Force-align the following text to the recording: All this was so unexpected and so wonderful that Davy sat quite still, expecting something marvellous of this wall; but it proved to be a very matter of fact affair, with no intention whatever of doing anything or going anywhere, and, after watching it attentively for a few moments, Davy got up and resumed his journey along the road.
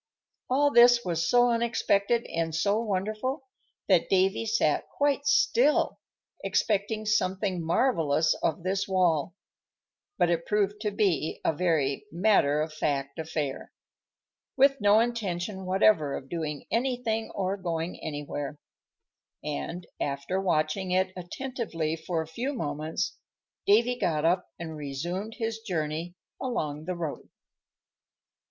All 0.49 0.71
this 0.71 1.05
was 1.05 1.29
so 1.29 1.51
unexpected 1.51 2.25
and 2.25 2.55
so 2.55 2.79
wonderful 2.79 3.43
that 3.87 4.09
Davy 4.09 4.47
sat 4.47 4.89
quite 4.89 5.27
still, 5.27 5.99
expecting 6.43 7.05
something 7.05 7.63
marvellous 7.63 8.33
of 8.41 8.63
this 8.63 8.87
wall; 8.87 9.35
but 10.17 10.31
it 10.31 10.47
proved 10.47 10.81
to 10.81 10.89
be 10.89 11.39
a 11.45 11.53
very 11.53 12.07
matter 12.11 12.61
of 12.61 12.73
fact 12.73 13.19
affair, 13.19 13.71
with 14.57 14.81
no 14.81 14.99
intention 15.01 15.67
whatever 15.67 16.15
of 16.17 16.29
doing 16.29 16.65
anything 16.71 17.29
or 17.35 17.55
going 17.55 18.01
anywhere, 18.01 18.57
and, 19.43 19.85
after 19.99 20.41
watching 20.41 20.89
it 20.89 21.13
attentively 21.15 21.95
for 21.95 22.23
a 22.23 22.27
few 22.27 22.53
moments, 22.53 23.19
Davy 23.67 23.99
got 23.99 24.25
up 24.25 24.49
and 24.57 24.75
resumed 24.75 25.35
his 25.37 25.59
journey 25.59 26.15
along 26.41 26.85
the 26.85 26.95
road. 26.95 27.29